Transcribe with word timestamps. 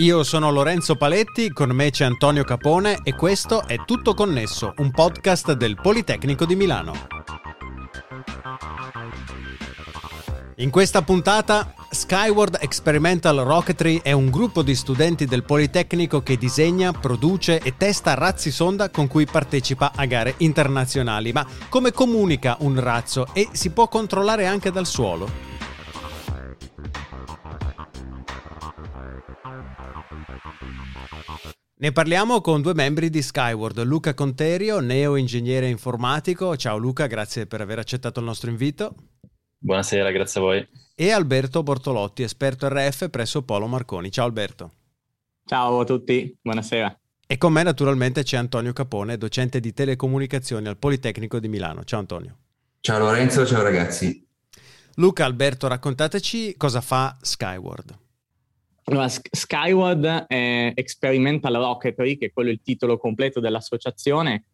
Io 0.00 0.22
sono 0.22 0.50
Lorenzo 0.50 0.96
Paletti, 0.96 1.52
con 1.52 1.72
me 1.72 1.90
c'è 1.90 2.06
Antonio 2.06 2.42
Capone 2.42 3.00
e 3.02 3.14
questo 3.14 3.66
è 3.66 3.84
Tutto 3.84 4.14
Connesso, 4.14 4.72
un 4.78 4.90
podcast 4.90 5.52
del 5.52 5.78
Politecnico 5.78 6.46
di 6.46 6.56
Milano. 6.56 6.94
In 10.56 10.70
questa 10.70 11.02
puntata 11.02 11.74
Skyward 11.90 12.56
Experimental 12.62 13.40
Rocketry 13.40 14.00
è 14.02 14.12
un 14.12 14.30
gruppo 14.30 14.62
di 14.62 14.74
studenti 14.74 15.26
del 15.26 15.44
Politecnico 15.44 16.22
che 16.22 16.38
disegna, 16.38 16.92
produce 16.92 17.58
e 17.58 17.74
testa 17.76 18.14
razzi 18.14 18.50
sonda 18.50 18.88
con 18.88 19.06
cui 19.06 19.26
partecipa 19.26 19.92
a 19.94 20.06
gare 20.06 20.32
internazionali. 20.38 21.30
Ma 21.32 21.46
come 21.68 21.92
comunica 21.92 22.56
un 22.60 22.80
razzo 22.80 23.26
e 23.34 23.50
si 23.52 23.68
può 23.68 23.86
controllare 23.88 24.46
anche 24.46 24.70
dal 24.70 24.86
suolo? 24.86 25.49
Ne 31.80 31.92
parliamo 31.92 32.42
con 32.42 32.60
due 32.60 32.74
membri 32.74 33.08
di 33.08 33.22
Skyward, 33.22 33.82
Luca 33.84 34.12
Conterio, 34.12 34.80
neo 34.80 35.16
ingegnere 35.16 35.66
informatico. 35.66 36.54
Ciao 36.54 36.76
Luca, 36.76 37.06
grazie 37.06 37.46
per 37.46 37.62
aver 37.62 37.78
accettato 37.78 38.20
il 38.20 38.26
nostro 38.26 38.50
invito. 38.50 38.94
Buonasera, 39.56 40.10
grazie 40.10 40.40
a 40.40 40.42
voi. 40.42 40.68
E 40.94 41.10
Alberto 41.10 41.62
Bortolotti, 41.62 42.22
esperto 42.22 42.68
RF 42.68 43.08
presso 43.08 43.44
Polo 43.44 43.66
Marconi. 43.66 44.12
Ciao 44.12 44.26
Alberto. 44.26 44.72
Ciao 45.46 45.80
a 45.80 45.84
tutti, 45.86 46.36
buonasera. 46.42 47.00
E 47.26 47.38
con 47.38 47.50
me 47.50 47.62
naturalmente 47.62 48.24
c'è 48.24 48.36
Antonio 48.36 48.74
Capone, 48.74 49.16
docente 49.16 49.58
di 49.58 49.72
telecomunicazioni 49.72 50.68
al 50.68 50.76
Politecnico 50.76 51.38
di 51.38 51.48
Milano. 51.48 51.84
Ciao 51.84 52.00
Antonio. 52.00 52.36
Ciao 52.80 52.98
Lorenzo, 52.98 53.46
ciao 53.46 53.62
ragazzi. 53.62 54.22
Luca, 54.96 55.24
Alberto, 55.24 55.66
raccontateci 55.66 56.58
cosa 56.58 56.82
fa 56.82 57.16
Skyward. 57.22 57.96
Allora, 58.90 59.08
Skyward 59.08 60.04
è 60.26 60.72
Experimental 60.74 61.54
Rocketry, 61.54 62.18
che 62.18 62.26
è 62.26 62.32
quello 62.32 62.50
il 62.50 62.60
titolo 62.60 62.98
completo 62.98 63.38
dell'associazione, 63.38 64.46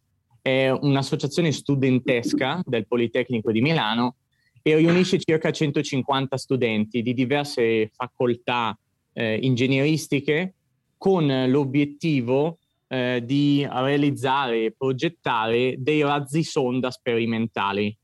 è 0.43 0.69
un'associazione 0.69 1.51
studentesca 1.53 2.61
del 2.67 2.87
Politecnico 2.87 3.51
di 3.51 3.63
Milano 3.63 4.17
e 4.61 4.77
riunisce 4.77 5.19
circa 5.19 5.51
150 5.51 6.37
studenti 6.37 7.01
di 7.01 7.15
diverse 7.15 7.91
facoltà 7.95 8.79
eh, 9.15 9.39
ingegneristiche 9.41 10.53
con 10.99 11.27
l'obiettivo 11.49 12.59
eh, 12.89 13.23
di 13.25 13.67
realizzare 13.67 14.67
e 14.67 14.75
progettare 14.77 15.77
dei 15.79 16.03
razzi 16.03 16.43
sonda 16.43 16.91
sperimentali 16.91 17.97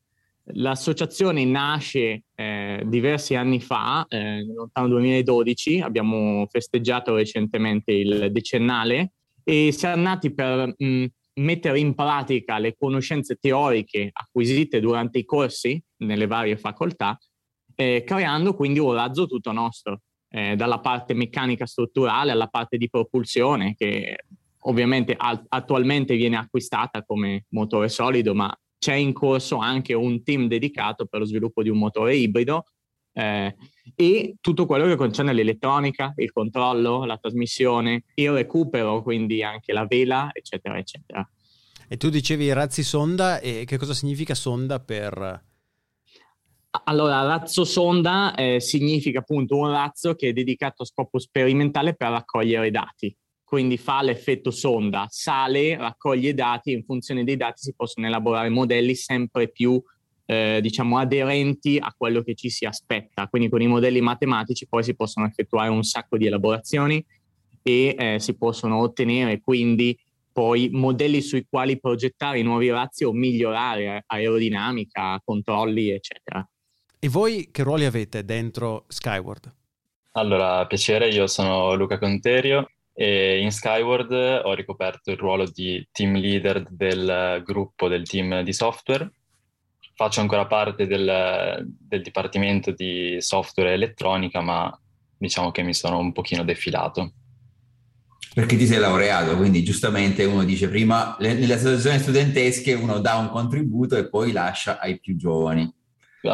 L'associazione 0.54 1.44
nasce 1.44 2.24
eh, 2.34 2.82
diversi 2.86 3.34
anni 3.34 3.60
fa, 3.60 4.04
eh, 4.08 4.18
nel 4.18 4.52
lontano 4.52 4.88
2012, 4.88 5.80
abbiamo 5.80 6.46
festeggiato 6.50 7.14
recentemente 7.14 7.92
il 7.92 8.30
decennale 8.30 9.12
e 9.44 9.72
siamo 9.72 10.02
nati 10.02 10.32
per 10.34 10.74
mh, 10.76 11.04
mettere 11.34 11.78
in 11.78 11.94
pratica 11.94 12.58
le 12.58 12.74
conoscenze 12.76 13.36
teoriche 13.36 14.10
acquisite 14.12 14.80
durante 14.80 15.18
i 15.18 15.24
corsi 15.24 15.82
nelle 15.98 16.26
varie 16.26 16.56
facoltà, 16.56 17.18
eh, 17.74 18.02
creando 18.04 18.54
quindi 18.54 18.78
un 18.78 18.92
razzo 18.92 19.26
tutto 19.26 19.52
nostro, 19.52 20.02
eh, 20.28 20.56
dalla 20.56 20.80
parte 20.80 21.14
meccanica 21.14 21.66
strutturale 21.66 22.30
alla 22.30 22.48
parte 22.48 22.76
di 22.76 22.88
propulsione 22.88 23.74
che 23.76 24.16
ovviamente 24.64 25.16
attualmente 25.18 26.14
viene 26.14 26.36
acquistata 26.36 27.02
come 27.02 27.46
motore 27.48 27.88
solido, 27.88 28.34
ma 28.34 28.54
c'è 28.82 28.94
in 28.94 29.12
corso 29.12 29.58
anche 29.58 29.94
un 29.94 30.24
team 30.24 30.48
dedicato 30.48 31.06
per 31.06 31.20
lo 31.20 31.24
sviluppo 31.24 31.62
di 31.62 31.68
un 31.68 31.78
motore 31.78 32.16
ibrido 32.16 32.64
eh, 33.12 33.54
e 33.94 34.34
tutto 34.40 34.66
quello 34.66 34.86
che 34.86 34.96
concerne 34.96 35.32
l'elettronica, 35.32 36.12
il 36.16 36.32
controllo, 36.32 37.04
la 37.04 37.16
trasmissione, 37.16 38.02
il 38.14 38.32
recupero, 38.32 39.00
quindi 39.02 39.44
anche 39.44 39.72
la 39.72 39.86
vela, 39.86 40.30
eccetera, 40.32 40.78
eccetera. 40.78 41.24
E 41.86 41.96
tu 41.96 42.08
dicevi 42.08 42.52
razzi 42.52 42.82
sonda 42.82 43.38
e 43.38 43.62
che 43.64 43.76
cosa 43.76 43.94
significa 43.94 44.34
sonda 44.34 44.80
per... 44.80 45.44
Allora, 46.84 47.22
razzo 47.22 47.64
sonda 47.64 48.34
eh, 48.34 48.58
significa 48.58 49.20
appunto 49.20 49.58
un 49.58 49.70
razzo 49.70 50.16
che 50.16 50.30
è 50.30 50.32
dedicato 50.32 50.82
a 50.82 50.86
scopo 50.86 51.20
sperimentale 51.20 51.94
per 51.94 52.08
raccogliere 52.08 52.72
dati 52.72 53.16
quindi 53.52 53.76
fa 53.76 54.00
l'effetto 54.00 54.50
sonda, 54.50 55.08
sale, 55.10 55.76
raccoglie 55.76 56.30
i 56.30 56.34
dati 56.34 56.70
e 56.70 56.76
in 56.76 56.84
funzione 56.84 57.22
dei 57.22 57.36
dati 57.36 57.60
si 57.60 57.74
possono 57.74 58.06
elaborare 58.06 58.48
modelli 58.48 58.94
sempre 58.94 59.50
più 59.50 59.78
eh, 60.24 60.60
diciamo 60.62 60.96
aderenti 60.96 61.76
a 61.78 61.92
quello 61.94 62.22
che 62.22 62.34
ci 62.34 62.48
si 62.48 62.64
aspetta. 62.64 63.26
Quindi 63.26 63.50
con 63.50 63.60
i 63.60 63.66
modelli 63.66 64.00
matematici 64.00 64.66
poi 64.66 64.82
si 64.82 64.94
possono 64.94 65.26
effettuare 65.26 65.68
un 65.68 65.82
sacco 65.82 66.16
di 66.16 66.24
elaborazioni 66.24 67.04
e 67.62 67.94
eh, 67.98 68.18
si 68.20 68.38
possono 68.38 68.78
ottenere 68.78 69.42
quindi 69.42 69.98
poi 70.32 70.70
modelli 70.72 71.20
sui 71.20 71.44
quali 71.46 71.78
progettare 71.78 72.38
i 72.38 72.42
nuovi 72.42 72.70
razzi 72.70 73.04
o 73.04 73.12
migliorare 73.12 74.04
aerodinamica, 74.06 75.20
controlli, 75.22 75.90
eccetera. 75.90 76.42
E 76.98 77.06
voi 77.06 77.50
che 77.52 77.62
ruoli 77.62 77.84
avete 77.84 78.24
dentro 78.24 78.86
Skyward? 78.88 79.54
Allora, 80.12 80.66
piacere, 80.66 81.10
io 81.10 81.26
sono 81.26 81.74
Luca 81.74 81.98
Conterio, 81.98 82.66
e 83.02 83.40
in 83.40 83.50
Skyward 83.50 84.12
ho 84.44 84.54
ricoperto 84.54 85.10
il 85.10 85.16
ruolo 85.16 85.44
di 85.50 85.84
team 85.90 86.14
leader 86.14 86.64
del 86.70 87.42
gruppo 87.44 87.88
del 87.88 88.06
team 88.08 88.42
di 88.42 88.52
software. 88.52 89.10
Faccio 89.96 90.20
ancora 90.20 90.46
parte 90.46 90.86
del, 90.86 91.66
del 91.66 92.00
dipartimento 92.00 92.70
di 92.70 93.16
software 93.18 93.70
e 93.70 93.72
elettronica, 93.72 94.40
ma 94.40 94.80
diciamo 95.18 95.50
che 95.50 95.62
mi 95.62 95.74
sono 95.74 95.98
un 95.98 96.12
pochino 96.12 96.44
defilato. 96.44 97.14
Perché 98.34 98.56
ti 98.56 98.66
sei 98.66 98.78
laureato, 98.78 99.36
quindi 99.36 99.64
giustamente 99.64 100.22
uno 100.22 100.44
dice 100.44 100.68
prima 100.68 101.16
nelle 101.18 101.54
associazioni 101.54 101.98
studentesche 101.98 102.72
uno 102.74 103.00
dà 103.00 103.16
un 103.16 103.30
contributo 103.30 103.96
e 103.96 104.08
poi 104.08 104.30
lascia 104.30 104.78
ai 104.78 105.00
più 105.00 105.16
giovani. 105.16 105.68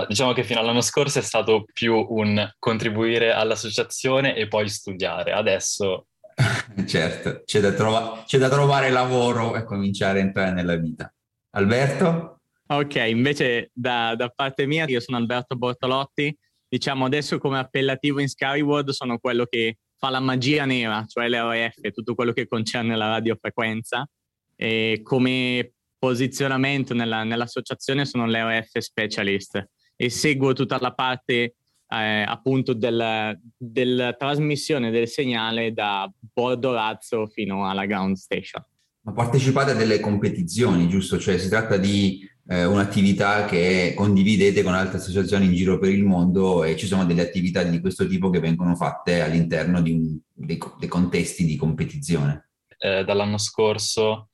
Diciamo 0.06 0.34
che 0.34 0.44
fino 0.44 0.60
all'anno 0.60 0.82
scorso 0.82 1.18
è 1.18 1.22
stato 1.22 1.64
più 1.72 1.94
un 2.10 2.46
contribuire 2.58 3.32
all'associazione 3.32 4.36
e 4.36 4.48
poi 4.48 4.68
studiare. 4.68 5.32
Adesso 5.32 6.08
certo, 6.87 7.43
c'è 7.44 7.60
da, 7.60 7.72
trova- 7.72 8.22
c'è 8.26 8.38
da, 8.38 8.49
trovare 8.49 8.91
lavoro 8.91 9.56
e 9.56 9.65
cominciare 9.65 10.21
a 10.21 10.22
entrare 10.22 10.53
nella 10.53 10.76
vita. 10.76 11.12
Alberto? 11.50 12.41
Ok, 12.66 12.94
invece 13.09 13.71
da, 13.72 14.15
da, 14.15 14.28
parte 14.28 14.66
mia, 14.66 14.84
io 14.87 15.00
sono 15.00 15.16
Alberto 15.16 15.56
Bortolotti, 15.56 16.37
diciamo 16.69 17.06
adesso 17.06 17.38
come 17.38 17.59
appellativo 17.59 18.21
in 18.21 18.28
Skyward 18.28 18.91
sono 18.91 19.19
quello 19.19 19.47
che 19.47 19.78
fa 19.97 20.10
la 20.10 20.21
magia 20.21 20.65
nera, 20.65 21.04
cioè 21.06 21.28
l'RF, 21.28 21.91
tutto 21.93 22.15
quello 22.15 22.32
che 22.32 22.47
concerne 22.47 22.94
la 22.94 23.09
radiofrequenza 23.09 24.09
e 24.55 25.00
come 25.03 25.72
posizionamento 25.99 26.94
nella, 26.94 27.25
nell'associazione 27.25 28.05
sono 28.05 28.26
l'RF 28.26 28.78
Specialist 28.78 29.69
e 29.97 30.10
seguo 30.10 30.53
tutta 30.53 30.78
la 30.81 30.93
parte 30.93 31.55
eh, 31.88 32.22
appunto 32.26 32.75
della 32.75 33.37
del 33.56 34.15
trasmissione 34.19 34.91
del 34.91 35.09
segnale 35.09 35.72
da 35.72 36.10
bordo 36.32 36.72
razzo 36.72 37.26
fino 37.26 37.69
alla 37.69 37.87
ground 37.87 38.16
station. 38.16 38.65
Ma 39.03 39.12
partecipate 39.12 39.71
a 39.71 39.75
delle 39.75 40.00
competizioni, 40.00 40.88
giusto? 40.88 41.19
Cioè 41.19 41.38
si 41.38 41.49
tratta 41.49 41.76
di 41.76 42.28
eh, 42.49 42.65
un'attività 42.65 43.44
che 43.44 43.94
condividete 43.97 44.62
con 44.62 44.75
altre 44.75 44.99
associazioni 44.99 45.47
in 45.47 45.54
giro 45.54 45.78
per 45.78 45.91
il 45.91 46.04
mondo 46.04 46.65
e 46.65 46.76
ci 46.76 46.87
sono 46.87 47.04
delle 47.04 47.22
attività 47.22 47.62
di 47.62 47.81
questo 47.81 48.06
tipo 48.06 48.31
che 48.31 48.41
vengono 48.41 48.75
fatte 48.75 49.20
all'interno 49.20 49.81
di 49.81 49.93
un, 49.93 50.19
dei, 50.32 50.59
dei, 50.78 50.88
contesti 50.88 51.44
di 51.44 51.56
competizione. 51.56 52.50
Eh, 52.78 53.05
dall'anno 53.05 53.38
scorso 53.38 54.28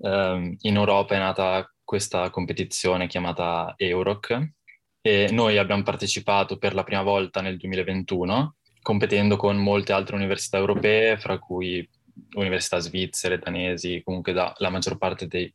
ehm, 0.00 0.56
in 0.60 0.76
Europa 0.76 1.14
è 1.14 1.18
nata 1.18 1.66
questa 1.84 2.30
competizione 2.30 3.06
chiamata 3.06 3.74
Euroc, 3.76 4.52
e 5.02 5.28
noi 5.32 5.58
abbiamo 5.58 5.82
partecipato 5.82 6.56
per 6.56 6.74
la 6.74 6.84
prima 6.84 7.02
volta 7.02 7.40
nel 7.40 7.56
2021, 7.56 8.54
competendo 8.80 9.36
con 9.36 9.56
molte 9.56 9.92
altre 9.92 10.14
università 10.14 10.58
europee, 10.58 11.18
fra 11.18 11.38
cui 11.38 11.86
università 12.34 12.78
svizzere, 12.78 13.38
danesi, 13.38 14.00
comunque 14.04 14.32
da 14.32 14.54
la 14.58 14.70
maggior 14.70 14.96
parte 14.98 15.26
dei, 15.26 15.52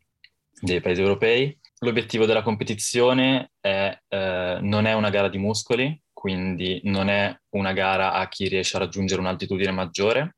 dei 0.60 0.82
paesi 0.82 1.02
europei. 1.02 1.58
L'obiettivo 1.80 2.26
della 2.26 2.42
competizione 2.42 3.52
è, 3.62 3.98
eh, 4.08 4.58
non 4.62 4.86
è 4.86 4.94
una 4.94 5.10
gara 5.10 5.30
di 5.30 5.38
muscoli, 5.38 5.98
quindi 6.12 6.82
non 6.84 7.08
è 7.08 7.34
una 7.52 7.72
gara 7.72 8.14
a 8.14 8.28
chi 8.28 8.50
riesce 8.50 8.76
a 8.76 8.80
raggiungere 8.80 9.22
un'altitudine 9.22 9.72
maggiore, 9.72 10.38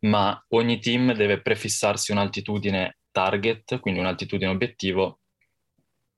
ma 0.00 0.44
ogni 0.48 0.80
team 0.80 1.12
deve 1.12 1.40
prefissarsi 1.42 2.10
un'altitudine 2.10 2.98
target, 3.12 3.78
quindi 3.78 4.00
un'altitudine 4.00 4.50
obiettivo, 4.50 5.20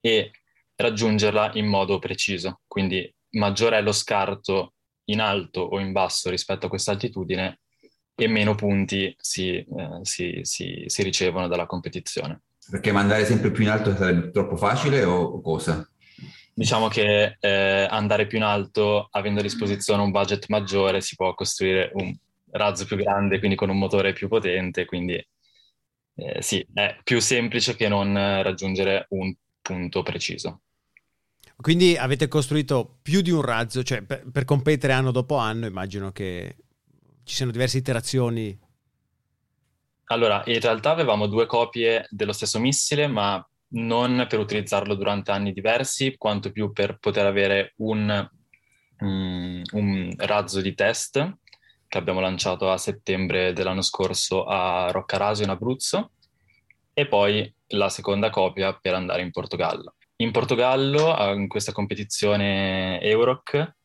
e 0.00 0.31
raggiungerla 0.79 1.53
in 1.55 1.67
modo 1.67 1.99
preciso. 1.99 2.61
Quindi 2.67 3.13
maggiore 3.31 3.79
è 3.79 3.83
lo 3.83 3.93
scarto 3.93 4.75
in 5.07 5.21
alto 5.21 5.61
o 5.61 5.81
in 5.81 5.93
basso 5.93 6.31
rispetto 6.31 6.67
a 6.67 6.69
questa 6.69 6.93
altitudine 6.93 7.61
e 8.15 8.29
meno 8.29 8.55
punti 8.55 9.15
si, 9.19 9.57
eh, 9.57 9.67
si, 10.03 10.41
si, 10.43 10.85
si, 10.87 11.03
ricevono 11.03 11.49
dalla 11.49 11.67
competizione. 11.67 12.43
Perché 12.71 12.93
mandare 12.93 13.25
sempre 13.25 13.51
più 13.51 13.65
in 13.65 13.71
alto 13.71 13.95
sarebbe 13.95 14.31
troppo 14.31 14.57
facile 14.57 15.05
o 15.05 15.41
cosa? 15.41 15.89
Diciamo 16.53 16.89
che 16.89 17.37
eh, 17.39 17.87
andare 17.89 18.27
più 18.27 18.39
in 18.39 18.45
alto, 18.45 19.09
avendo 19.11 19.41
a 19.41 19.45
disposizione 19.45 20.03
un 20.03 20.11
budget 20.11 20.47
maggiore, 20.49 21.01
si 21.01 21.15
può 21.15 21.33
costruire 21.35 21.91
un, 21.95 22.15
razzo 22.51 22.85
più 22.85 22.97
grande, 22.97 23.39
quindi 23.39 23.57
con 23.57 23.71
un 23.71 23.79
motore 23.79 24.13
più 24.13 24.29
potente, 24.29 24.85
quindi 24.85 25.15
eh, 26.17 26.43
sì, 26.43 26.67
è 26.73 26.99
più 27.05 27.21
semplice 27.21 27.77
che 27.77 27.89
non 27.89 28.15
raggiungere 28.43 29.07
un 29.11 29.35
punto 29.61 30.03
preciso. 30.03 30.63
Quindi 31.60 31.96
avete 31.96 32.28
costruito 32.28 32.99
più 33.02 33.20
di 33.20 33.32
un 33.32 33.43
razzo, 33.43 33.82
cioè 33.82 34.02
per, 34.02 34.31
per 34.31 34.44
competere 34.44 34.93
anno 34.93 35.10
dopo 35.10 35.37
anno, 35.37 35.66
immagino 35.66 36.12
che 36.12 36.56
ci 37.25 37.34
siano 37.34 37.50
diverse 37.50 37.78
iterazioni. 37.78 38.56
Allora, 40.05 40.43
in 40.46 40.60
realtà 40.60 40.90
avevamo 40.90 41.26
due 41.26 41.46
copie 41.46 42.06
dello 42.10 42.32
stesso 42.32 42.60
missile, 42.60 43.08
ma 43.08 43.44
non 43.70 44.25
per 44.28 44.38
utilizzarlo 44.38 44.94
durante 44.94 45.32
anni 45.32 45.52
diversi, 45.52 46.16
quanto 46.16 46.52
più 46.52 46.72
per 46.72 46.99
poter 46.99 47.26
avere 47.26 47.75
un, 47.78 48.31
um, 49.00 49.62
un 49.72 50.14
razzo 50.16 50.60
di 50.60 50.75
test 50.75 51.38
che 51.88 51.99
abbiamo 51.99 52.20
lanciato 52.20 52.70
a 52.70 52.78
settembre 52.78 53.52
dell'anno 53.52 53.82
scorso 53.82 54.44
a 54.44 54.90
Roccaraso 54.93 55.43
in 55.43 55.49
Abruzzo 55.49 56.12
e 56.94 57.06
poi 57.08 57.52
la 57.69 57.88
seconda 57.88 58.31
copia 58.31 58.75
per 58.75 58.94
andare 58.94 59.22
in 59.22 59.32
Portogallo. 59.32 59.94
In 60.20 60.31
Portogallo, 60.31 61.32
in 61.35 61.49
questa 61.49 61.73
competizione 61.73 63.00
Euroc, 63.00 63.76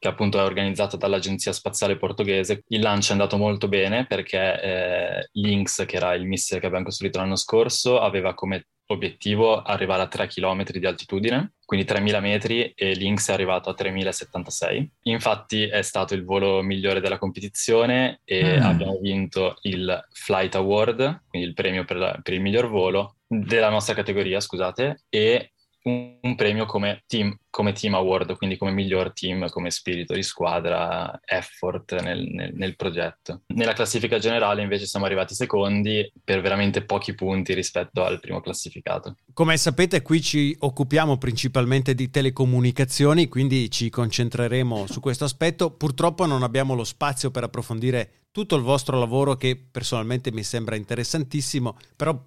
che 0.00 0.08
appunto 0.08 0.38
è 0.38 0.42
organizzata 0.42 0.96
dall'Agenzia 0.96 1.52
Spaziale 1.52 1.98
Portoghese. 1.98 2.64
Il 2.68 2.80
lancio 2.80 3.10
è 3.10 3.12
andato 3.12 3.36
molto 3.36 3.68
bene 3.68 4.06
perché 4.06 4.60
eh, 4.62 5.28
Lynx, 5.32 5.84
che 5.84 5.96
era 5.96 6.14
il 6.14 6.24
missile 6.24 6.58
che 6.58 6.66
abbiamo 6.66 6.86
costruito 6.86 7.18
l'anno 7.18 7.36
scorso, 7.36 8.00
aveva 8.00 8.32
come 8.32 8.68
obiettivo 8.86 9.60
arrivare 9.60 10.02
a 10.02 10.08
3 10.08 10.26
km 10.26 10.64
di 10.64 10.86
altitudine, 10.86 11.52
quindi 11.66 11.86
3.000 11.86 12.20
metri 12.20 12.72
e 12.74 12.94
Lynx 12.94 13.28
è 13.28 13.34
arrivato 13.34 13.68
a 13.68 13.74
3.076. 13.78 14.86
Infatti 15.02 15.64
è 15.64 15.82
stato 15.82 16.14
il 16.14 16.24
volo 16.24 16.62
migliore 16.62 17.00
della 17.00 17.18
competizione 17.18 18.20
e 18.24 18.58
mm. 18.58 18.62
abbiamo 18.62 18.98
vinto 19.00 19.58
il 19.62 20.06
Flight 20.12 20.54
Award, 20.54 21.24
quindi 21.28 21.46
il 21.46 21.54
premio 21.54 21.84
per, 21.84 21.96
la, 21.96 22.18
per 22.22 22.32
il 22.32 22.40
miglior 22.40 22.68
volo 22.68 23.16
della 23.26 23.68
nostra 23.68 23.94
categoria, 23.94 24.40
scusate, 24.40 25.04
e 25.08 25.52
un, 25.82 26.34
premio 26.36 26.66
come 26.66 27.02
team, 27.06 27.34
come 27.48 27.72
team, 27.72 27.94
award, 27.94 28.36
quindi 28.36 28.56
come 28.56 28.70
miglior 28.70 29.12
team, 29.12 29.48
come 29.48 29.70
spirito 29.70 30.14
di 30.14 30.22
squadra, 30.22 31.18
effort 31.24 32.00
nel, 32.00 32.26
nel, 32.30 32.52
nel, 32.54 32.76
progetto. 32.76 33.42
Nella 33.48 33.72
classifica 33.72 34.18
generale 34.18 34.62
invece 34.62 34.86
siamo 34.86 35.06
arrivati 35.06 35.34
secondi 35.34 36.10
per 36.22 36.40
veramente 36.40 36.84
pochi 36.84 37.14
punti 37.14 37.54
rispetto 37.54 38.04
al 38.04 38.20
primo 38.20 38.40
classificato. 38.40 39.16
Come 39.32 39.56
sapete 39.56 40.02
qui 40.02 40.20
ci 40.20 40.54
occupiamo 40.58 41.16
principalmente 41.16 41.94
di 41.94 42.10
telecomunicazioni, 42.10 43.28
quindi 43.28 43.70
ci 43.70 43.88
concentreremo 43.88 44.86
su 44.86 45.00
questo 45.00 45.24
aspetto. 45.24 45.70
Purtroppo 45.70 46.26
non 46.26 46.42
abbiamo 46.42 46.74
lo 46.74 46.84
spazio 46.84 47.30
per 47.30 47.44
approfondire 47.44 48.12
tutto 48.32 48.54
il 48.54 48.62
vostro 48.62 48.98
lavoro 48.98 49.36
che 49.36 49.56
personalmente 49.56 50.30
mi 50.30 50.44
sembra 50.44 50.76
interessantissimo, 50.76 51.76
però 51.96 52.18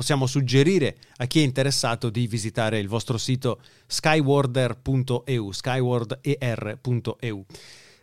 possiamo 0.00 0.26
suggerire 0.26 0.96
a 1.18 1.26
chi 1.26 1.40
è 1.40 1.42
interessato 1.42 2.08
di 2.08 2.26
visitare 2.26 2.78
il 2.78 2.88
vostro 2.88 3.18
sito 3.18 3.60
skywarder.eu, 3.86 5.50
skywarder.eu. 5.50 7.44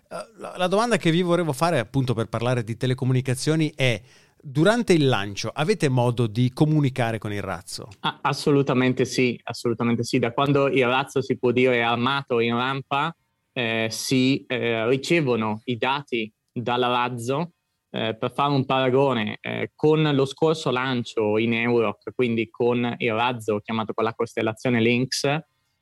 Eh, 0.09 0.15
la 0.57 0.67
domanda 0.67 0.97
che 0.97 1.09
vi 1.09 1.23
volevo 1.23 1.53
fare 1.53 1.79
appunto 1.79 2.13
per 2.13 2.27
parlare 2.27 2.63
di 2.63 2.77
telecomunicazioni 2.77 3.73
è 3.75 3.99
durante 4.39 4.93
il 4.93 5.07
lancio 5.07 5.49
avete 5.51 5.89
modo 5.89 6.27
di 6.27 6.51
comunicare 6.53 7.17
con 7.17 7.33
il 7.33 7.41
razzo? 7.41 7.87
Ah, 8.01 8.19
assolutamente 8.21 9.03
sì, 9.03 9.35
assolutamente 9.45 10.03
sì. 10.03 10.19
Da 10.19 10.33
quando 10.33 10.67
il 10.67 10.85
razzo 10.85 11.23
si 11.23 11.35
può 11.35 11.49
dire 11.49 11.81
armato 11.81 12.39
in 12.41 12.53
rampa 12.53 13.11
eh, 13.53 13.87
si 13.89 14.45
eh, 14.45 14.87
ricevono 14.87 15.61
i 15.63 15.77
dati 15.77 16.31
dal 16.53 16.81
razzo 16.81 17.53
eh, 17.89 18.15
per 18.15 18.33
fare 18.33 18.53
un 18.53 18.65
paragone, 18.65 19.37
eh, 19.39 19.71
con 19.73 20.01
lo 20.13 20.25
scorso 20.25 20.71
lancio 20.71 21.37
in 21.37 21.53
Europe, 21.53 22.11
quindi 22.13 22.49
con 22.49 22.95
il 22.97 23.13
razzo 23.13 23.59
chiamato 23.59 23.93
con 23.93 24.03
la 24.03 24.13
costellazione 24.13 24.81
Lynx, 24.81 25.39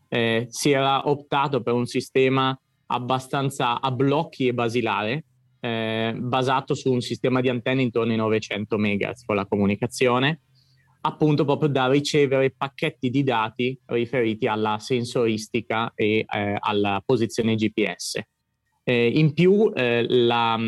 eh, 0.07 0.45
si 0.49 0.71
era 0.71 1.09
optato 1.09 1.61
per 1.61 1.73
un 1.73 1.85
sistema 1.85 2.57
abbastanza 2.87 3.81
a 3.81 3.91
blocchi 3.91 4.47
e 4.47 4.53
basilare, 4.53 5.25
eh, 5.59 6.13
basato 6.15 6.75
su 6.75 6.91
un 6.91 7.01
sistema 7.01 7.41
di 7.41 7.49
antenne 7.49 7.81
intorno 7.81 8.11
ai 8.11 8.17
900 8.17 8.77
MHz 8.77 9.25
con 9.25 9.35
la 9.35 9.47
comunicazione, 9.47 10.41
appunto 11.01 11.43
proprio 11.43 11.69
da 11.69 11.89
ricevere 11.89 12.51
pacchetti 12.51 13.09
di 13.09 13.23
dati 13.23 13.79
riferiti 13.85 14.45
alla 14.45 14.77
sensoristica 14.79 15.91
e 15.95 16.25
eh, 16.27 16.55
alla 16.59 17.01
posizione 17.03 17.55
GPS. 17.55 18.21
In 18.87 19.33
più, 19.33 19.71
la, 19.73 20.59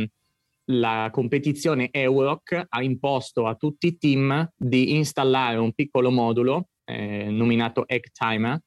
la 0.69 1.09
competizione 1.11 1.89
Euroc 1.91 2.65
ha 2.67 2.83
imposto 2.83 3.47
a 3.47 3.55
tutti 3.55 3.87
i 3.87 3.97
team 3.97 4.49
di 4.55 4.95
installare 4.95 5.57
un 5.57 5.73
piccolo 5.73 6.11
modulo 6.11 6.69
eh, 6.85 7.29
nominato 7.29 7.87
Egg 7.87 8.05
Timer, 8.11 8.59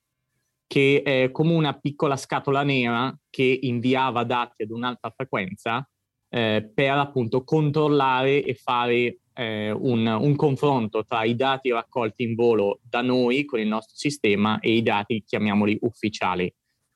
che 0.67 1.03
è 1.03 1.31
come 1.31 1.53
una 1.53 1.79
piccola 1.79 2.17
scatola 2.17 2.63
nera 2.63 3.15
che 3.29 3.59
inviava 3.63 4.25
dati 4.25 4.63
ad 4.63 4.71
un'alta 4.71 5.11
frequenza 5.11 5.87
eh, 6.29 6.71
per 6.73 6.93
appunto 6.93 7.43
controllare 7.43 8.45
e 8.45 8.55
fare 8.55 9.19
eh, 9.35 9.71
un, 9.71 10.07
un, 10.07 10.37
confronto 10.37 11.05
tra 11.05 11.25
i 11.25 11.35
dati 11.35 11.71
raccolti 11.71 12.23
in 12.23 12.35
volo 12.35 12.79
da 12.83 13.03
noi 13.03 13.45
con 13.45 13.59
il 13.59 13.67
nostro 13.67 13.97
sistema 13.97 14.61
e 14.61 14.77
i 14.77 14.83
dati, 14.83 15.25
chiamiamoli 15.27 15.79
ufficiali. 15.81 16.53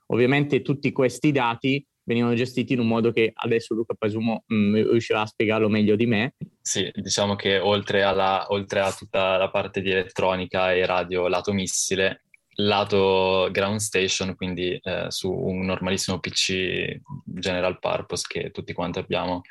Ovviamente 0.09 0.63
tutti 0.63 0.93
questi 0.93 1.33
dati 1.33 1.85
venivano 2.05 2.35
gestiti 2.35 2.75
in 2.75 2.81
un 2.81 2.87
modo 2.87 3.11
che 3.11 3.33
adesso 3.35 3.75
Luca 3.75 3.95
presumo 3.95 4.45
mh, 4.47 4.55
mm, 4.55 4.75
riuscirà 4.75 5.23
a 5.23 5.27
spiegarlo 5.27 5.69
meglio 5.69 5.97
di 5.97 6.07
me. 6.07 6.35
Sì, 6.61 6.91
diciamo 6.95 7.35
che 7.35 7.59
oltre, 7.59 8.03
alla, 8.03 8.47
oltre 8.51 8.81
a 8.81 8.93
tutta 8.93 9.37
la 9.37 9.51
parte 9.51 9.81
di 9.81 9.91
elettronica 9.91 10.73
e 10.73 10.87
radio 10.87 11.29
lato 11.29 11.53
missile, 11.53 12.25
lato 12.57 13.49
ground 13.51 13.81
station, 13.81 14.35
quindi 14.37 14.79
eh, 14.83 15.07
su 15.09 15.31
un 15.31 15.65
normalissimo 15.65 16.21
PC 16.21 17.01
general 17.25 17.79
purpose 17.79 18.25
che 18.29 18.51
tutti 18.51 18.73
quanti 18.73 18.99
abbiamo, 18.99 19.43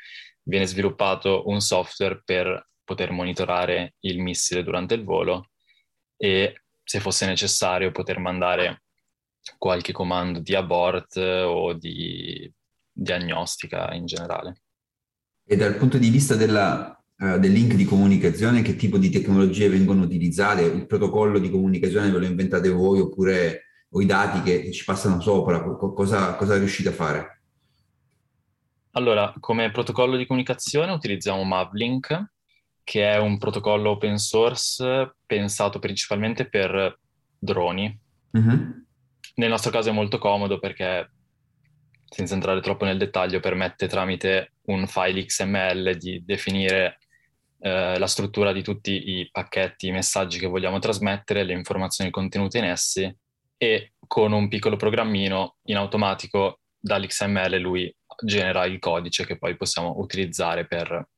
viene 0.42 0.66
sviluppato 0.66 1.48
un 1.48 1.60
software 1.60 2.22
per 2.24 2.68
poter 2.84 3.10
monitorare 3.10 3.94
il 4.00 4.20
missile 4.20 4.62
durante 4.62 4.94
il 4.94 5.04
volo 5.04 5.50
e 6.16 6.62
se 6.82 7.00
fosse 7.00 7.26
necessario 7.26 7.90
poter 7.90 8.18
mandare 8.18 8.83
qualche 9.58 9.92
comando 9.92 10.40
di 10.40 10.54
abort 10.54 11.16
o 11.16 11.72
di 11.74 12.50
diagnostica 12.92 13.92
in 13.92 14.06
generale. 14.06 14.62
E 15.46 15.56
dal 15.56 15.76
punto 15.76 15.98
di 15.98 16.08
vista 16.08 16.36
della, 16.36 16.98
uh, 17.18 17.38
del 17.38 17.52
link 17.52 17.74
di 17.74 17.84
comunicazione, 17.84 18.62
che 18.62 18.76
tipo 18.76 18.96
di 18.96 19.10
tecnologie 19.10 19.68
vengono 19.68 20.02
utilizzate? 20.02 20.62
Il 20.62 20.86
protocollo 20.86 21.38
di 21.38 21.50
comunicazione 21.50 22.10
ve 22.10 22.18
lo 22.18 22.26
inventate 22.26 22.70
voi 22.70 23.00
oppure 23.00 23.64
o 23.90 24.00
i 24.00 24.06
dati 24.06 24.42
che 24.42 24.72
ci 24.72 24.84
passano 24.84 25.20
sopra? 25.20 25.62
Cosa, 25.62 26.34
cosa 26.34 26.56
riuscite 26.56 26.88
a 26.88 26.92
fare? 26.92 27.42
Allora, 28.92 29.34
come 29.40 29.70
protocollo 29.70 30.16
di 30.16 30.26
comunicazione 30.26 30.92
utilizziamo 30.92 31.42
Mavlink, 31.42 32.32
che 32.84 33.12
è 33.12 33.18
un 33.18 33.38
protocollo 33.38 33.90
open 33.90 34.18
source 34.18 35.16
pensato 35.26 35.78
principalmente 35.78 36.48
per 36.48 36.98
droni. 37.38 37.98
Uh-huh. 38.30 38.83
Nel 39.34 39.48
nostro 39.48 39.70
caso 39.70 39.88
è 39.88 39.92
molto 39.92 40.18
comodo 40.18 40.58
perché, 40.58 41.10
senza 42.08 42.34
entrare 42.34 42.60
troppo 42.60 42.84
nel 42.84 42.98
dettaglio, 42.98 43.40
permette 43.40 43.88
tramite 43.88 44.52
un 44.66 44.86
file 44.86 45.24
XML 45.24 45.96
di 45.96 46.22
definire 46.24 46.98
eh, 47.58 47.98
la 47.98 48.06
struttura 48.06 48.52
di 48.52 48.62
tutti 48.62 49.18
i 49.18 49.28
pacchetti, 49.30 49.88
i 49.88 49.92
messaggi 49.92 50.38
che 50.38 50.46
vogliamo 50.46 50.78
trasmettere, 50.78 51.44
le 51.44 51.52
informazioni 51.52 52.10
contenute 52.10 52.58
in 52.58 52.64
essi 52.64 53.16
e 53.56 53.94
con 54.06 54.32
un 54.32 54.48
piccolo 54.48 54.76
programmino 54.76 55.56
in 55.64 55.76
automatico 55.76 56.60
dall'XML 56.78 57.56
lui 57.56 57.94
genera 58.22 58.66
il 58.66 58.78
codice 58.78 59.24
che 59.24 59.38
poi 59.38 59.56
possiamo 59.56 59.94
utilizzare 59.98 60.66
per 60.66 61.08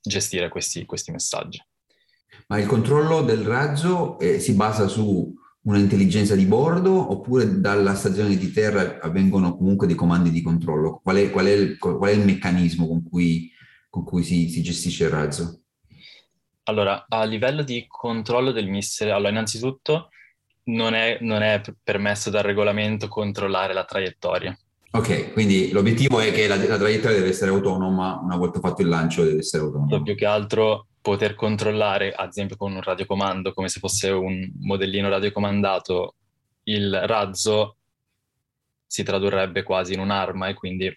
gestire 0.00 0.48
questi, 0.48 0.84
questi 0.84 1.12
messaggi. 1.12 1.62
Ma 2.48 2.58
il 2.58 2.66
controllo 2.66 3.22
del 3.22 3.44
razzo 3.44 4.18
eh, 4.18 4.40
si 4.40 4.54
basa 4.54 4.88
su 4.88 5.32
un'intelligenza 5.64 6.34
di 6.34 6.44
bordo 6.44 7.12
oppure 7.12 7.60
dalla 7.60 7.94
stazione 7.94 8.36
di 8.36 8.52
terra 8.52 8.98
avvengono 9.00 9.56
comunque 9.56 9.86
dei 9.86 9.96
comandi 9.96 10.30
di 10.30 10.42
controllo? 10.42 11.00
Qual 11.02 11.16
è, 11.16 11.30
qual 11.30 11.46
è, 11.46 11.52
il, 11.52 11.78
qual 11.78 12.10
è 12.10 12.12
il, 12.12 12.24
meccanismo 12.24 12.86
con 12.86 13.02
cui, 13.08 13.50
con 13.88 14.04
cui 14.04 14.22
si, 14.22 14.48
si, 14.48 14.62
gestisce 14.62 15.04
il 15.04 15.10
razzo? 15.10 15.60
Allora, 16.64 17.06
a 17.08 17.24
livello 17.24 17.62
di 17.62 17.84
controllo 17.86 18.52
del 18.52 18.68
missile, 18.68 19.10
allora 19.10 19.30
innanzitutto 19.30 20.08
non 20.64 20.94
è, 20.94 21.18
non 21.20 21.42
è 21.42 21.60
permesso 21.82 22.30
dal 22.30 22.42
regolamento 22.42 23.08
controllare 23.08 23.74
la 23.74 23.84
traiettoria. 23.84 24.56
Ok, 24.92 25.32
quindi 25.32 25.72
l'obiettivo 25.72 26.20
è 26.20 26.30
che 26.30 26.46
la, 26.46 26.56
la, 26.56 26.78
traiettoria 26.78 27.16
deve 27.16 27.30
essere 27.30 27.50
autonoma, 27.50 28.20
una 28.22 28.36
volta 28.36 28.60
fatto 28.60 28.80
il 28.80 28.88
lancio 28.88 29.24
deve 29.24 29.38
essere 29.38 29.64
autonoma. 29.64 30.02
Più 30.02 30.14
che 30.14 30.24
altro 30.24 30.86
poter 31.04 31.34
controllare, 31.34 32.14
ad 32.14 32.30
esempio 32.30 32.56
con 32.56 32.72
un 32.72 32.80
radiocomando, 32.80 33.52
come 33.52 33.68
se 33.68 33.78
fosse 33.78 34.08
un 34.08 34.50
modellino 34.60 35.10
radiocomandato, 35.10 36.14
il 36.62 36.98
razzo 37.04 37.76
si 38.86 39.02
tradurrebbe 39.02 39.62
quasi 39.64 39.92
in 39.92 40.00
un'arma 40.00 40.48
e 40.48 40.54
quindi 40.54 40.90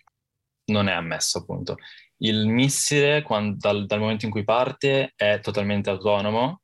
non 0.68 0.88
è 0.88 0.94
ammesso 0.94 1.40
appunto. 1.40 1.76
Il 2.20 2.48
missile, 2.48 3.22
quando, 3.22 3.58
dal, 3.60 3.86
dal, 3.86 4.00
momento 4.00 4.24
in 4.24 4.32
cui 4.32 4.46
parte, 4.46 5.12
è 5.14 5.42
totalmente 5.42 5.90
autonomo. 5.90 6.62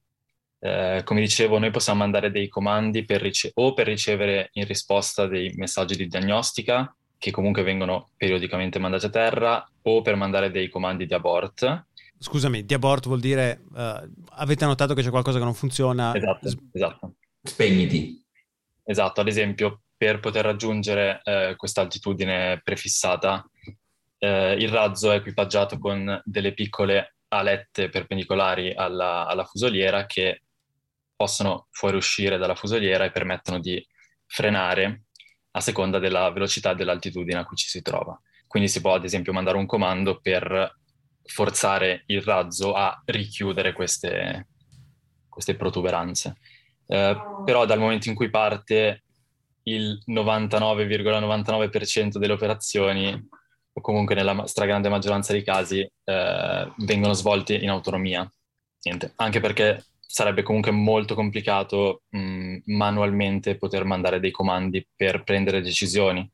Eh, 0.59 1.01
come 1.03 1.19
dicevo, 1.19 1.59
noi 1.59 1.69
possiamo 1.69 1.99
mandare 1.99 2.31
dei 2.31 2.47
comandi 2.47 3.03
per 3.03 3.21
rice- 3.21 3.51
o 3.55 3.73
per 3.73 3.87
ricevere 3.87 4.51
in 4.53 4.65
risposta 4.65 5.27
dei 5.27 5.51
messaggi 5.57 5.97
di 5.97 6.07
diagnostica, 6.07 6.95
che 7.17 7.31
comunque 7.31 7.63
vengono 7.63 8.11
periodicamente 8.15 8.79
mandati 8.79 9.07
a 9.07 9.09
terra, 9.09 9.69
o 9.81 10.01
per 10.01 10.15
mandare 10.15 10.49
dei 10.49 10.69
comandi 10.69 11.05
di 11.05 11.13
abort. 11.13 11.87
Scusami, 12.23 12.63
di 12.63 12.73
abort 12.73 13.05
vuol 13.05 13.19
dire 13.19 13.63
uh, 13.73 14.09
avete 14.35 14.63
notato 14.63 14.93
che 14.93 15.01
c'è 15.01 15.09
qualcosa 15.09 15.39
che 15.39 15.43
non 15.43 15.53
funziona? 15.53 16.15
Esatto, 16.15 16.47
esatto. 16.71 17.15
Spegniti. 17.41 18.25
Esatto, 18.85 19.19
ad 19.19 19.27
esempio, 19.27 19.81
per 19.97 20.21
poter 20.21 20.45
raggiungere 20.45 21.19
eh, 21.21 21.55
questa 21.57 21.81
altitudine 21.81 22.61
prefissata, 22.63 23.45
eh, 24.19 24.53
il 24.53 24.69
razzo 24.69 25.11
è 25.11 25.15
equipaggiato 25.15 25.77
con 25.77 26.21
delle 26.23 26.53
piccole 26.53 27.15
alette 27.27 27.89
perpendicolari 27.89 28.73
alla, 28.73 29.25
alla 29.27 29.43
fusoliera 29.43 30.05
che 30.05 30.43
possono 31.13 31.67
fuoriuscire 31.71 32.37
dalla 32.37 32.55
fusoliera 32.55 33.03
e 33.03 33.11
permettono 33.11 33.59
di 33.59 33.85
frenare 34.25 35.07
a 35.51 35.59
seconda 35.59 35.99
della 35.99 36.31
velocità 36.31 36.71
e 36.71 36.75
dell'altitudine 36.75 37.39
a 37.39 37.43
cui 37.43 37.57
ci 37.57 37.67
si 37.67 37.81
trova. 37.81 38.17
Quindi 38.47 38.69
si 38.69 38.79
può 38.79 38.93
ad 38.93 39.03
esempio 39.03 39.33
mandare 39.33 39.57
un 39.57 39.65
comando 39.65 40.21
per 40.21 40.73
forzare 41.25 42.03
il 42.07 42.21
razzo 42.21 42.73
a 42.73 43.01
richiudere 43.05 43.73
queste, 43.73 44.47
queste 45.29 45.55
protuberanze. 45.55 46.37
Eh, 46.85 47.17
però 47.45 47.65
dal 47.65 47.79
momento 47.79 48.09
in 48.09 48.15
cui 48.15 48.29
parte 48.29 49.03
il 49.63 50.01
99,99% 50.07 52.17
delle 52.17 52.33
operazioni 52.33 53.29
o 53.75 53.81
comunque 53.81 54.13
nella 54.13 54.45
stragrande 54.45 54.89
maggioranza 54.89 55.33
dei 55.33 55.43
casi, 55.43 55.79
eh, 55.79 56.71
vengono 56.77 57.13
svolti 57.13 57.63
in 57.63 57.69
autonomia. 57.69 58.29
Niente. 58.83 59.13
Anche 59.15 59.39
perché 59.39 59.83
sarebbe 59.99 60.43
comunque 60.43 60.71
molto 60.71 61.15
complicato 61.15 62.03
mh, 62.09 62.57
manualmente 62.65 63.57
poter 63.57 63.83
mandare 63.83 64.19
dei 64.19 64.29
comandi 64.29 64.85
per 64.95 65.23
prendere 65.23 65.61
decisioni, 65.61 66.29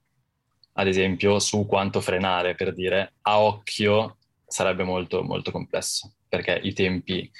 ad 0.74 0.88
esempio 0.88 1.40
su 1.40 1.66
quanto 1.66 2.02
frenare, 2.02 2.56
per 2.56 2.74
dire 2.74 3.14
a 3.22 3.40
occhio 3.40 4.18
sarebbe 4.50 4.84
molto, 4.84 5.24
molto 5.24 5.52
complesso, 5.52 6.16
perché 6.28 6.60
i 6.62 6.74
tempi 6.74 7.32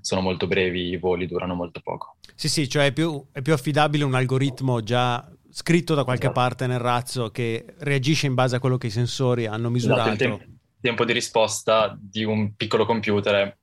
sono 0.00 0.20
molto 0.20 0.46
brevi, 0.46 0.90
i 0.90 0.98
voli 0.98 1.26
durano 1.26 1.54
molto 1.54 1.80
poco. 1.80 2.16
Sì, 2.34 2.48
sì, 2.48 2.68
cioè 2.68 2.86
è 2.86 2.92
più, 2.92 3.24
è 3.32 3.40
più 3.40 3.54
affidabile 3.54 4.04
un 4.04 4.14
algoritmo 4.14 4.82
già 4.82 5.26
scritto 5.48 5.94
da 5.94 6.04
qualche 6.04 6.26
esatto. 6.26 6.40
parte 6.40 6.66
nel 6.66 6.78
razzo 6.78 7.30
che 7.30 7.64
reagisce 7.78 8.26
in 8.26 8.34
base 8.34 8.56
a 8.56 8.58
quello 8.58 8.76
che 8.76 8.88
i 8.88 8.90
sensori 8.90 9.46
hanno 9.46 9.70
misurato. 9.70 10.10
Esatto, 10.10 10.12
il, 10.12 10.18
tempo, 10.18 10.44
tempo 10.80 11.04
di 11.06 11.12
risposta 11.12 11.96
di 11.98 12.24
un 12.24 12.54
piccolo 12.54 12.84
computer 12.84 13.34
è 13.34 13.56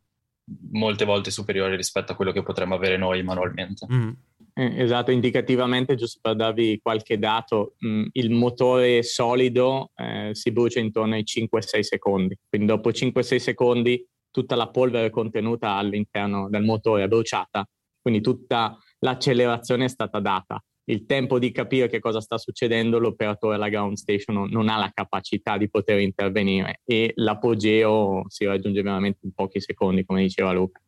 molte 0.72 1.06
volte 1.06 1.32
superiore 1.32 1.76
rispetto 1.76 2.12
a 2.12 2.16
quello 2.16 2.32
che 2.32 2.42
potremmo 2.42 2.76
avere 2.76 2.98
noi 2.98 3.22
manualmente. 3.22 3.86
Mm. 3.92 4.12
Eh, 4.56 4.82
esatto, 4.82 5.12
indicativamente, 5.12 5.96
giusto 5.96 6.20
per 6.22 6.36
darvi 6.36 6.80
qualche 6.82 7.18
dato, 7.18 7.74
mh, 7.80 7.88
mm, 7.88 8.06
il 8.14 8.32
motore 8.32 9.02
solido 9.02 9.92
eh, 9.96 10.30
si 10.34 10.52
brucia 10.52 10.80
intorno 10.80 11.16
ai 11.16 11.24
5-6 11.24 11.84
secondi, 11.84 12.38
quindi 12.48 12.68
dopo 12.68 12.92
5-6 12.92 13.40
secondi 13.40 14.06
tutta 14.30 14.56
la 14.56 14.70
polvere 14.70 15.10
contenuta 15.10 15.74
all'interno 15.74 16.50
del 16.50 16.64
motore 16.64 17.04
è 17.04 17.08
bruciata, 17.08 17.68
quindi 18.02 18.22
tutta 18.22 18.78
l'accelerazione 19.00 19.86
è 19.86 19.90
stata 19.90 20.20
data 20.20 20.64
il 20.86 21.06
tempo 21.06 21.40
di 21.40 21.52
capire 21.52 21.88
che 21.88 22.00
cosa 22.00 22.20
sta 22.20 22.38
succedendo, 22.38 23.00
l'operatore 23.00 23.56
alla 23.56 23.70
ground 23.70 23.96
station 23.96 24.50
non, 24.50 24.68
ha 24.68 24.78
la 24.78 24.92
capacità 24.94 25.58
di 25.58 25.70
poter 25.70 26.00
intervenire 26.00 26.82
e 26.84 27.14
l'apogeo 27.16 28.24
si 28.28 28.46
raggiunge 28.46 28.82
veramente 28.82 29.20
in 29.24 29.34
pochi 29.34 29.62
secondi, 29.62 30.04
come 30.04 30.24
diceva 30.24 30.52
Luca. 30.52 30.82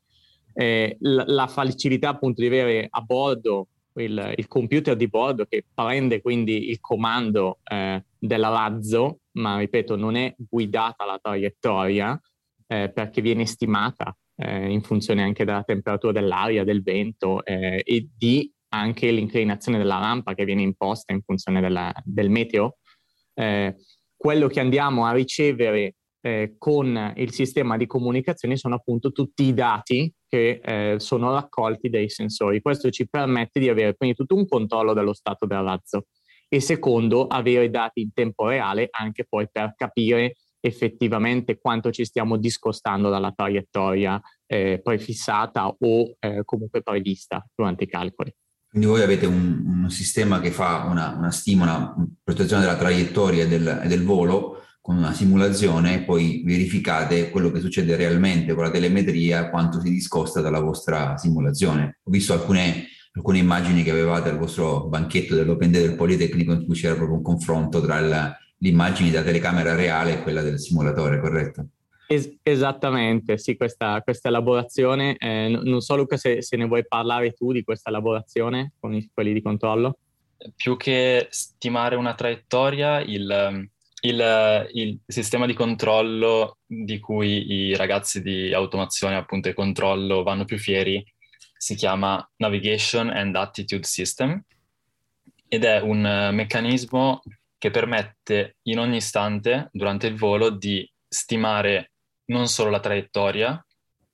Eh, 0.57 0.95
la, 1.01 1.25
la, 1.27 1.47
facilità 1.47 2.09
appunto 2.09 2.39
di 2.39 2.47
avere 2.47 2.87
a 2.89 3.01
bordo 3.01 3.67
il, 3.95 4.33
il, 4.37 4.47
computer 4.47 4.95
di 4.95 5.09
bordo 5.09 5.45
che 5.45 5.65
prende 5.73 6.21
quindi 6.21 6.69
il 6.69 6.79
comando 6.79 7.59
eh, 7.63 8.03
del 8.17 8.41
razzo, 8.41 9.19
ma 9.33 9.57
ripeto 9.57 9.97
non 9.97 10.15
è 10.15 10.33
guidata 10.37 11.05
la 11.05 11.19
traiettoria 11.21 12.17
eh, 12.67 12.89
perché 12.89 13.21
viene 13.21 13.45
stimata 13.45 14.15
eh, 14.37 14.69
in 14.71 14.81
funzione 14.81 15.23
anche 15.23 15.45
della 15.45 15.63
temperatura 15.63 16.11
dell'aria, 16.11 16.63
del 16.63 16.81
vento 16.81 17.43
eh, 17.43 17.81
e 17.83 18.09
di 18.15 18.51
anche 18.69 19.11
l'inclinazione 19.11 19.77
della 19.77 19.99
rampa 19.99 20.33
che 20.33 20.45
viene 20.45 20.61
imposta 20.61 21.13
in 21.13 21.21
funzione 21.21 21.61
della, 21.61 21.93
del 22.03 22.29
meteo, 22.29 22.77
eh, 23.33 23.75
quello 24.15 24.47
che 24.47 24.59
andiamo 24.59 25.05
a 25.05 25.13
ricevere 25.13 25.95
eh, 26.25 26.55
con 26.57 27.13
il 27.17 27.31
sistema 27.31 27.77
di 27.77 27.85
comunicazione 27.85 28.57
sono 28.57 28.73
appunto 28.73 29.11
tutti 29.11 29.43
i 29.43 29.53
dati 29.53 30.11
che 30.27 30.59
eh, 30.63 30.95
sono 30.99 31.31
raccolti 31.31 31.87
dai 31.87 32.09
sensori. 32.09 32.61
Questo 32.61 32.89
ci 32.89 33.07
permette 33.07 33.59
di 33.59 33.69
avere 33.69 33.93
prima 33.93 34.11
di 34.13 34.17
tutto 34.17 34.33
un 34.33 34.47
controllo 34.47 34.93
dello 34.93 35.13
stato 35.13 35.45
del 35.45 35.61
razzo 35.61 36.07
e 36.49 36.59
secondo 36.61 37.27
avere 37.27 37.69
dati 37.69 38.01
in 38.01 38.11
tempo 38.11 38.47
reale 38.47 38.87
anche 38.89 39.25
poi 39.29 39.47
per 39.51 39.75
capire 39.77 40.37
effettivamente 40.59 41.59
quanto 41.59 41.91
ci 41.91 42.03
stiamo 42.05 42.37
discostando 42.37 43.11
dalla 43.11 43.31
traiettoria 43.31 44.19
eh, 44.47 44.81
prefissata 44.83 45.67
o 45.67 46.15
eh, 46.17 46.41
comunque 46.43 46.81
prevista 46.81 47.45
durante 47.53 47.83
i 47.83 47.87
calcoli. 47.87 48.33
Quindi 48.67 48.87
voi 48.87 49.03
avete 49.03 49.27
un, 49.27 49.83
un 49.83 49.89
sistema 49.91 50.39
che 50.39 50.49
fa 50.49 50.87
una, 50.89 51.13
una 51.15 51.29
stima, 51.29 51.63
una 51.65 52.07
protezione 52.23 52.63
della 52.63 52.77
traiettoria 52.77 53.43
e 53.43 53.47
del, 53.47 53.83
del, 53.85 54.03
volo 54.03 54.63
con 54.85 54.97
una 54.97 55.13
simulazione 55.13 55.95
e 55.95 56.01
poi 56.03 56.43
verificate 56.45 57.31
quello 57.31 57.49
che 57.49 57.59
succede 57.59 57.95
realmente 57.95 58.53
con 58.53 58.65
la 58.65 58.69
telemetria, 58.69 59.49
quanto 59.49 59.79
si 59.81 59.89
discosta 59.89 60.41
dalla 60.41 60.59
vostra 60.59 61.17
simulazione. 61.17 61.97
Ho 62.03 62.11
visto 62.11 62.33
alcune, 62.33 62.85
alcune 63.13 63.39
immagini 63.39 63.81
che 63.81 63.89
avevate 63.89 64.29
al 64.29 64.37
vostro 64.37 64.85
banchetto 64.85 65.33
dell'Open 65.33 65.71
Day 65.71 65.81
del 65.81 65.95
Politecnico 65.95 66.51
in 66.51 66.65
cui 66.65 66.75
c'era 66.75 66.93
proprio 66.93 67.17
un 67.17 67.23
confronto 67.23 67.81
tra 67.81 67.97
il, 67.97 68.09
le 68.09 68.69
immagini 68.69 69.09
da 69.09 69.23
telecamera 69.23 69.73
reale 69.73 70.19
e 70.19 70.21
quella 70.21 70.43
del 70.43 70.59
simulatore, 70.59 71.19
corretto? 71.19 71.65
Es- 72.05 72.37
esattamente, 72.43 73.39
sì, 73.39 73.57
questa, 73.57 73.99
questa 74.03 74.27
elaborazione. 74.27 75.17
Eh, 75.17 75.47
non 75.63 75.81
so 75.81 75.95
Luca 75.95 76.15
se, 76.15 76.43
se, 76.43 76.57
ne 76.57 76.67
vuoi 76.67 76.85
parlare 76.87 77.31
tu 77.31 77.51
di 77.51 77.63
questa 77.63 77.89
elaborazione 77.89 78.73
con 78.79 78.93
i, 78.93 79.09
quelli 79.11 79.33
di 79.33 79.41
controllo. 79.41 79.97
Più 80.55 80.77
che 80.77 81.25
stimare 81.31 81.95
una 81.95 82.13
traiettoria, 82.13 83.01
il, 83.01 83.67
il, 84.07 84.69
il, 84.73 84.99
sistema 85.05 85.45
di 85.45 85.53
controllo 85.53 86.57
di 86.65 86.99
cui 86.99 87.51
i 87.51 87.75
ragazzi 87.75 88.21
di 88.21 88.53
automazione 88.53 89.15
appunto 89.15 89.49
e 89.49 89.53
controllo 89.53 90.23
vanno 90.23 90.45
più 90.45 90.57
fieri 90.57 91.03
si 91.57 91.75
chiama 91.75 92.27
Navigation 92.37 93.09
and 93.09 93.35
Attitude 93.35 93.85
System 93.85 94.41
ed 95.47 95.63
è 95.63 95.79
un 95.79 96.29
meccanismo 96.33 97.21
che 97.57 97.71
permette 97.71 98.57
in 98.63 98.79
ogni 98.79 98.97
istante 98.97 99.69
durante 99.71 100.07
il 100.07 100.15
volo 100.15 100.49
di 100.49 100.87
stimare 101.07 101.91
non 102.25 102.47
solo 102.47 102.69
la 102.69 102.79
traiettoria, 102.79 103.65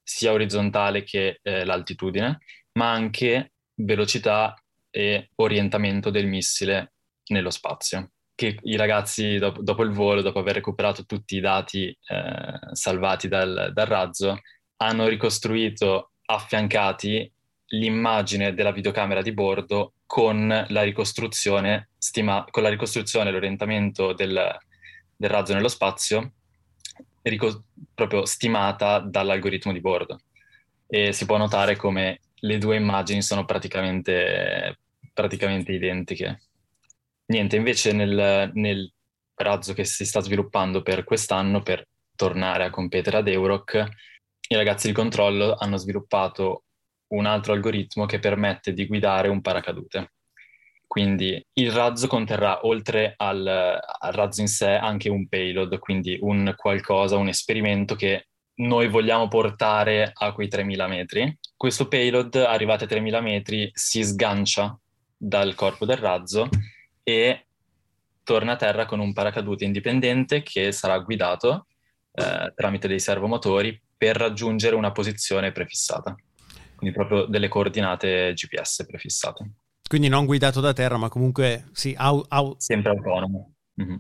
sia 0.04 0.32
orizzontale 0.32 1.04
che 1.04 1.40
eh, 1.42 1.66
l'altitudine, 1.66 2.40
ma 2.74 2.92
anche 2.92 3.54
velocità 3.76 4.54
e 4.90 5.30
orientamento 5.36 6.10
del 6.10 6.28
missile 6.28 6.94
nello 7.28 7.50
spazio. 7.50 8.12
Che 8.42 8.58
i 8.64 8.76
ragazzi, 8.76 9.38
dopo, 9.38 9.62
dopo 9.62 9.84
il 9.84 9.92
volo, 9.92 10.24
dopo 10.24 10.40
aver 10.40 10.56
recuperato 10.56 11.06
tutti 11.06 11.36
i 11.36 11.40
dati 11.40 11.90
eh, 11.90 12.60
salvati 12.72 13.28
dal, 13.28 13.70
dal 13.72 13.86
razzo, 13.86 14.40
hanno 14.78 15.08
ricostruito 15.08 16.14
affiancati 16.26 17.32
l'immagine 17.68 18.56
della 18.56 18.72
videocamera 18.72 19.22
di 19.22 19.32
bordo 19.32 19.94
con 20.08 20.48
la 20.48 20.82
ricostruzione, 20.82 21.90
stima, 22.00 22.44
con 22.50 22.64
la 22.64 22.70
ricostruzione 22.70 23.30
e 23.30 23.32
l'orientamento 23.32 24.12
del, 24.14 24.58
del 25.16 25.30
razzo 25.30 25.54
nello 25.54 25.68
spazio 25.68 26.32
rico- 27.22 27.66
proprio 27.94 28.26
stimata 28.26 28.98
dall'algoritmo 28.98 29.72
di 29.72 29.82
bordo. 29.82 30.20
E 30.88 31.14
si 31.14 31.28
può 31.28 31.38
notare 31.38 31.76
come 31.76 32.22
le 32.38 32.58
due 32.58 32.76
immagini 32.76 33.22
sono 33.22 33.46
praticamente, 33.46 34.80
praticamente 35.14 35.74
identiche. 35.74 36.40
Niente, 37.32 37.56
invece 37.56 37.94
nel, 37.94 38.52
nel 38.56 38.92
razzo 39.36 39.74
che 39.74 39.86
si 39.86 40.06
sta 40.06 40.20
sviluppando 40.20 40.82
per 40.82 41.06
quest'anno, 41.06 41.62
per 41.62 41.88
tornare 42.14 42.66
a 42.66 42.70
competere 42.70 43.18
ad 43.18 43.28
Euroc, 43.30 43.88
i 44.50 44.56
ragazzi 44.56 44.88
di 44.88 44.94
controllo 44.94 45.56
hanno 45.58 45.78
sviluppato 45.78 46.64
un 47.14 47.26
altro 47.26 47.54
algoritmo 47.54 48.06
che 48.06 48.20
permette 48.20 48.74
di 48.74 48.86
guidare 48.86 49.30
un 49.30 49.40
paracadute. 49.40 50.12
Quindi 50.86 51.42
il 51.54 51.72
razzo 51.72 52.08
conterrà, 52.08 52.66
oltre 52.66 53.14
al, 53.16 53.48
al, 53.48 54.12
razzo 54.12 54.42
in 54.42 54.50
sé, 54.50 54.72
anche 54.72 55.08
un 55.08 55.30
payload, 55.30 55.80
quindi 55.80 56.18
un 56.20 56.54
qualcosa, 56.58 57.16
un 57.16 57.30
esperimento 57.30 57.96
che 57.96 58.28
noi 58.56 58.90
vogliamo 58.90 59.30
portare 59.30 60.12
a 60.14 60.34
quei 60.34 60.50
3000 60.50 60.88
metri. 60.88 61.40
Questo 61.56 61.88
payload, 61.88 62.36
arrivati 62.36 62.84
a 62.84 62.88
3000 62.88 63.22
metri, 63.22 63.70
si 63.74 64.04
sgancia 64.04 64.78
dal 65.16 65.56
corpo 65.56 65.86
del 65.86 65.98
razzo 65.98 66.50
e 67.04 67.46
torna 68.24 68.54
a 68.54 68.56
terra 68.56 68.86
con 68.86 69.00
un 69.00 69.14
paracadute 69.14 69.66
indipendente 69.66 70.44
che 70.44 70.72
sarà 70.72 71.00
guidato 71.00 71.68
eh, 72.14 72.54
tramite 72.56 72.88
dei 72.88 73.00
servomotori 73.00 73.80
per 73.98 74.16
raggiungere 74.16 74.76
una 74.76 74.92
posizione 74.92 75.52
prefissata, 75.52 76.16
quindi 76.76 76.96
proprio 76.96 77.26
delle 77.26 77.48
coordinate 77.48 78.34
GPS 78.34 78.86
prefissate. 78.86 79.52
Quindi 79.88 80.08
non 80.08 80.26
guidato 80.26 80.62
da 80.62 80.74
terra, 80.74 80.98
ma 80.98 81.10
comunque 81.10 81.66
sì, 81.74 81.94
au, 81.98 82.24
au. 82.30 82.56
sempre 82.58 82.92
autonomo. 82.92 83.54
Mm-hmm. 83.82 83.96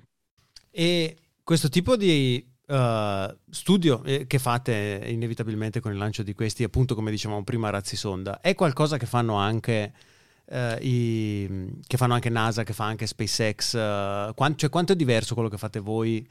E 0.72 1.18
questo 1.44 1.68
tipo 1.68 1.98
di 1.98 2.44
uh, 2.68 3.38
studio 3.50 4.02
eh, 4.06 4.26
che 4.26 4.40
fate 4.40 5.04
inevitabilmente 5.08 5.82
con 5.82 5.92
il 5.92 5.98
lancio 5.98 6.24
di 6.24 6.34
questi, 6.34 6.64
appunto 6.64 6.96
come 6.96 7.12
dicevamo 7.12 7.44
prima, 7.44 7.70
razzi 7.70 7.98
sonda, 7.98 8.40
è 8.40 8.56
qualcosa 8.56 8.98
che 8.98 9.06
fanno 9.06 9.36
anche... 9.36 9.94
Uh, 10.52 10.76
i, 10.82 11.80
che 11.88 11.96
fanno 11.96 12.14
anche 12.14 12.30
NASA, 12.30 12.64
che 12.64 12.74
fa 12.74 12.84
anche 12.84 13.08
SpaceX, 13.08 13.74
uh, 13.74 14.34
quant- 14.34 14.60
cioè 14.60 14.70
quanto 14.70 14.92
è 14.92 14.98
diverso 14.98 15.34
quello 15.34 15.48
che 15.48 15.58
fate 15.58 15.80
voi 15.80 16.28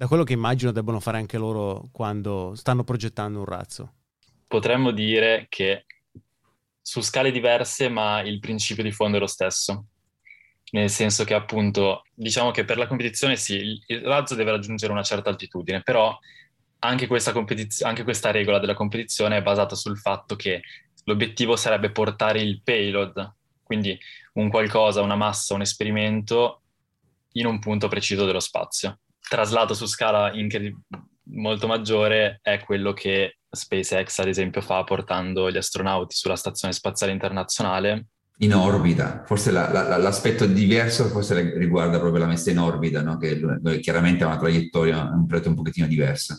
da 0.00 0.08
quello 0.08 0.24
che 0.24 0.32
immagino 0.32 0.72
debbono 0.72 0.98
fare 0.98 1.18
anche 1.18 1.38
loro 1.38 1.88
quando 1.92 2.54
stanno 2.56 2.84
progettando 2.84 3.38
un 3.38 3.44
razzo? 3.44 3.92
Potremmo 4.48 4.90
dire 4.90 5.46
che 5.48 5.84
su 6.80 7.00
scale 7.00 7.30
diverse, 7.30 7.88
ma 7.90 8.22
il 8.22 8.40
principio 8.40 8.82
di 8.82 8.90
fondo 8.90 9.18
è 9.18 9.20
lo 9.20 9.26
stesso. 9.26 9.84
Nel 10.72 10.88
senso 10.88 11.24
che 11.24 11.34
appunto, 11.34 12.04
diciamo 12.14 12.50
che 12.50 12.64
per 12.64 12.78
la 12.78 12.86
competizione 12.86 13.36
sì, 13.36 13.78
il 13.86 14.00
razzo 14.00 14.34
deve 14.34 14.52
raggiungere 14.52 14.90
una 14.90 15.02
certa 15.02 15.28
altitudine, 15.28 15.82
però 15.82 16.18
anche 16.78 17.06
questa, 17.06 17.32
competiz- 17.32 17.82
anche 17.82 18.02
questa 18.02 18.30
regola 18.30 18.58
della 18.58 18.74
competizione 18.74 19.36
è 19.36 19.42
basata 19.42 19.74
sul 19.74 19.98
fatto 19.98 20.34
che 20.34 20.62
l'obiettivo 21.04 21.56
sarebbe 21.56 21.90
portare 21.90 22.40
il 22.40 22.62
payload, 22.62 23.34
quindi 23.70 23.96
un 24.32 24.48
qualcosa, 24.48 25.00
una 25.00 25.14
massa, 25.14 25.54
un 25.54 25.60
esperimento 25.60 26.62
in 27.34 27.46
un 27.46 27.60
punto 27.60 27.86
preciso 27.86 28.26
dello 28.26 28.40
spazio. 28.40 28.98
Traslato 29.20 29.74
su 29.74 29.86
scala 29.86 30.32
incred- 30.32 30.74
molto 31.34 31.68
maggiore 31.68 32.40
è 32.42 32.58
quello 32.64 32.92
che 32.92 33.38
SpaceX, 33.48 34.18
ad 34.18 34.26
esempio, 34.26 34.60
fa 34.60 34.82
portando 34.82 35.52
gli 35.52 35.56
astronauti 35.56 36.16
sulla 36.16 36.34
Stazione 36.34 36.74
Spaziale 36.74 37.12
Internazionale. 37.12 38.06
In 38.38 38.56
orbita, 38.56 39.22
forse 39.24 39.52
la, 39.52 39.70
la, 39.70 39.96
l'aspetto 39.98 40.46
diverso 40.46 41.04
forse 41.04 41.56
riguarda 41.56 42.00
proprio 42.00 42.22
la 42.22 42.28
messa 42.28 42.50
in 42.50 42.58
orbita, 42.58 43.02
no? 43.02 43.18
che 43.18 43.40
chiaramente 43.80 44.24
ha 44.24 44.26
una 44.26 44.38
traiettoria, 44.38 45.00
un 45.00 45.26
progetto 45.26 45.50
un 45.50 45.54
pochettino 45.54 45.86
diversa. 45.86 46.36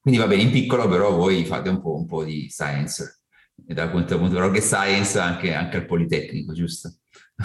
Quindi 0.00 0.18
va 0.18 0.26
bene, 0.26 0.42
in 0.42 0.50
piccolo 0.50 0.88
però 0.88 1.12
voi 1.12 1.44
fate 1.44 1.68
un 1.68 1.80
po', 1.80 1.94
un 1.94 2.06
po 2.06 2.24
di 2.24 2.48
science, 2.50 3.17
e 3.66 3.74
dal 3.74 3.90
punto 3.90 4.16
di 4.16 4.50
vista 4.50 4.82
science 4.82 5.18
anche, 5.18 5.54
anche 5.54 5.76
al 5.76 5.86
Politecnico, 5.86 6.52
giusto? 6.52 6.98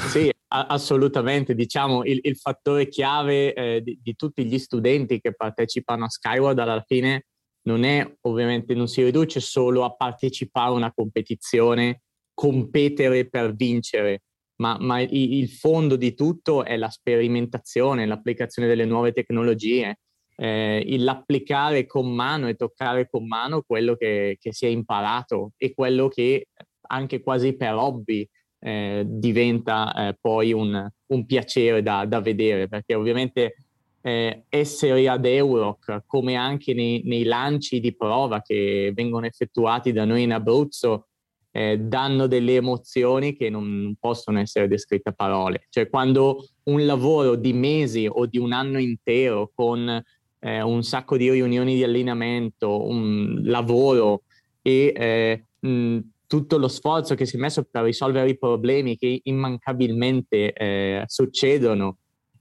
Sì, 0.10 0.32
assolutamente. 0.48 1.56
Diciamo 1.56 2.04
il, 2.04 2.20
il 2.24 2.36
fattore 2.36 2.88
chiave 2.88 3.54
eh, 3.54 3.82
di, 3.82 4.00
di, 4.02 4.16
tutti 4.16 4.46
gli 4.46 4.58
studenti 4.58 5.20
che 5.20 5.34
partecipano 5.34 6.06
a 6.06 6.10
Skyward 6.10 6.58
alla 6.60 6.84
fine 6.86 7.26
non 7.64 7.84
è 7.84 8.06
ovviamente, 8.22 8.74
non 8.74 8.88
si 8.88 9.04
riduce 9.04 9.40
solo 9.40 9.84
a 9.84 9.96
partecipare 9.96 10.70
a 10.70 10.74
una 10.74 10.94
competizione, 10.94 12.02
competere 12.34 13.30
per 13.30 13.56
vincere, 13.56 14.24
ma, 14.62 14.78
ma 14.80 15.00
il, 15.00 15.10
il, 15.14 15.50
fondo 15.50 15.96
di 15.96 16.14
tutto 16.14 16.66
è 16.66 16.76
la 16.76 16.90
sperimentazione, 16.90 18.06
l'applicazione 18.06 18.68
delle 18.68 18.86
nuove 18.86 19.12
tecnologie, 19.12 20.00
eh, 20.36 20.96
l'applicare 21.00 21.86
con 21.86 22.14
mano 22.14 22.48
e 22.48 22.56
toccare 22.56 23.08
con 23.10 23.28
mano 23.28 23.62
quello 23.62 23.96
che, 23.96 24.38
che 24.40 24.54
si 24.54 24.66
è 24.66 24.70
imparato 24.70 25.52
e 25.58 25.74
quello 25.74 26.08
che 26.08 26.48
anche 26.88 27.22
quasi 27.22 27.56
per 27.56 27.74
hobby 27.74 28.28
eh, 28.60 29.04
diventa 29.06 29.94
eh, 29.94 30.18
poi 30.20 30.54
un, 30.54 30.90
un 31.08 31.26
piacere 31.26 31.82
da, 31.82 32.06
da, 32.06 32.22
vedere, 32.22 32.68
perché 32.68 32.96
ovviamente 32.96 33.56
eh, 34.02 34.46
essere 34.50 35.08
ad 35.08 35.26
Euroc, 35.26 36.04
come 36.06 36.36
anche 36.36 36.74
nei, 36.74 37.02
nei, 37.04 37.24
lanci 37.24 37.80
di 37.80 37.96
prova 37.96 38.42
che 38.42 38.92
vengono 38.94 39.26
effettuati 39.26 39.92
da 39.92 40.06
noi 40.06 40.24
in 40.24 40.34
Abruzzo, 40.34 41.08
eh, 41.52 41.78
danno 41.78 42.28
delle 42.28 42.56
emozioni 42.56 43.36
che 43.36 43.50
non 43.50 43.96
possono 44.00 44.40
essere 44.40 44.68
descritte 44.68 45.10
a 45.10 45.14
parole. 45.14 45.66
Cioè 45.70 45.90
quando 45.90 46.48
un 46.64 46.86
lavoro 46.86 47.36
di 47.36 47.54
mesi 47.54 48.08
o 48.10 48.26
di 48.26 48.38
un 48.38 48.54
anno 48.54 48.80
intero 48.80 49.52
con 49.54 50.02
eh, 50.44 50.62
un 50.62 50.84
sacco 50.84 51.16
di 51.16 51.32
riunioni 51.32 51.76
di 51.76 51.84
allenamento, 51.84 52.86
un 52.86 53.42
lavoro 53.46 54.24
e 54.62 54.94
eh, 54.96 55.46
mh, 55.68 56.00
tutto 56.28 56.58
lo 56.58 56.68
sforzo 56.68 57.16
che 57.16 57.26
si 57.26 57.38
è 57.38 57.40
messo 57.40 57.64
per 57.64 57.84
risolvere 57.84 58.30
i 58.30 58.38
problemi 58.38 58.98
che 58.98 59.22
immancabilmente 59.24 60.52
eh, 60.52 61.04
succedono 61.06 61.98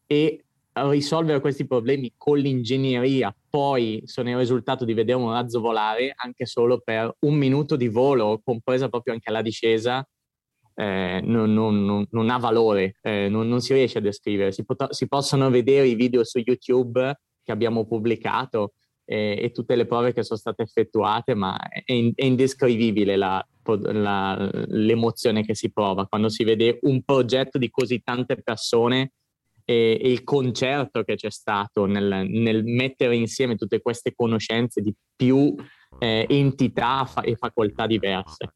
e 0.07 0.45
risolvere 0.73 1.41
questi 1.41 1.67
problemi 1.67 2.12
con 2.17 2.38
l'ingegneria, 2.38 3.35
poi 3.49 4.03
sono 4.07 4.31
il 4.31 4.37
risultato 4.37 4.85
di 4.85 4.95
vedere 4.95 5.19
un 5.19 5.31
razzo 5.31 5.61
volare 5.61 6.12
anche 6.17 6.47
solo 6.47 6.81
per 6.81 7.15
un 7.21 7.35
minuto 7.35 7.77
di 7.77 7.88
volo, 7.88 8.41
compresa 8.43 8.88
proprio 8.88 9.12
anche 9.12 9.31
la 9.31 9.43
discesa, 9.43 10.07
eh, 10.75 11.21
non, 11.23 11.53
non, 11.53 12.07
non, 12.09 12.31
ha 12.31 12.38
valore, 12.38 12.97
eh, 13.03 13.29
non, 13.29 13.47
non, 13.47 13.61
si 13.61 13.75
riesce 13.75 13.99
a 13.99 14.01
descrivere. 14.01 14.53
Si, 14.53 14.65
pot- 14.65 14.91
si, 14.93 15.07
possono 15.07 15.51
vedere 15.51 15.87
i 15.87 15.95
video 15.95 16.25
su 16.25 16.38
YouTube 16.38 17.15
che 17.43 17.53
abbiamo 17.53 17.87
pubblicato 17.87 18.75
eh, 19.05 19.39
e 19.41 19.51
tutte 19.51 19.75
le 19.77 19.87
prove 19.87 20.13
che 20.13 20.23
sono 20.23 20.39
state 20.39 20.63
effettuate, 20.63 21.35
ma 21.35 21.59
è, 21.69 21.93
in- 21.93 22.13
è 22.15 22.25
indescrivibile 22.25 23.17
la, 23.17 23.45
la, 23.65 24.51
l'emozione 24.69 25.45
che 25.45 25.55
si 25.55 25.71
prova 25.71 26.07
quando 26.07 26.29
si 26.29 26.45
vede 26.45 26.79
un 26.83 27.03
progetto 27.03 27.59
di 27.59 27.71
così 27.71 28.01
tante 28.03 28.41
persone 28.43 29.13
e, 29.65 29.99
e 30.01 30.11
il 30.11 30.25
concerto 30.25 31.03
che 31.03 31.15
c'è 31.17 31.31
stato 31.31 31.87
nel, 31.87 32.27
nel, 32.29 32.65
mettere 32.65 33.17
insieme 33.17 33.57
tutte 33.57 33.81
queste 33.81 34.15
conoscenze 34.15 34.81
di 34.81 34.95
più 35.15 35.55
eh, 35.99 36.27
entità 36.29 37.05
fa- 37.05 37.23
e 37.23 37.37
facoltà 37.37 37.87
diverse. 37.87 38.53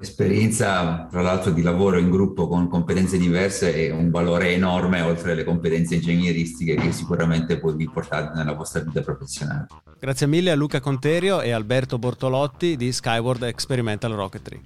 Esperienza, 0.00 1.06
tra 1.10 1.20
l'altro, 1.20 1.50
di 1.50 1.60
lavoro 1.60 1.98
in 1.98 2.10
gruppo 2.10 2.48
con 2.48 2.68
competenze 2.68 3.18
diverse 3.18 3.74
e 3.74 3.90
un 3.90 4.10
valore 4.10 4.52
enorme 4.52 5.02
oltre 5.02 5.32
alle 5.32 5.44
competenze 5.44 5.96
ingegneristiche 5.96 6.74
che 6.74 6.90
sicuramente 6.90 7.58
poi 7.58 7.74
vi 7.74 7.88
portate 7.88 8.36
nella 8.36 8.54
vostra 8.54 8.80
vita 8.80 9.02
professionale. 9.02 9.66
Grazie 9.98 10.26
mille 10.26 10.50
a 10.50 10.54
Luca 10.54 10.80
Conterio 10.80 11.42
e 11.42 11.50
Alberto 11.50 11.98
Bortolotti 11.98 12.76
di 12.76 12.92
Skyward 12.92 13.42
Experimental 13.42 14.12
Rocketry. 14.12 14.60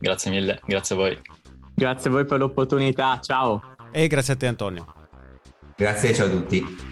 Grazie 0.00 0.30
mille, 0.32 0.60
grazie 0.66 0.96
a 0.96 0.98
voi. 0.98 1.20
Grazie 1.74 2.10
a 2.10 2.12
voi 2.12 2.24
per 2.24 2.38
l'opportunità, 2.38 3.20
ciao. 3.20 3.62
E 3.92 4.08
grazie 4.08 4.34
a 4.34 4.36
te 4.36 4.46
Antonio. 4.48 4.86
Grazie, 5.76 6.12
ciao 6.14 6.26
a 6.26 6.30
tutti. 6.30 6.91